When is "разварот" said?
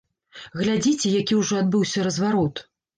2.11-2.69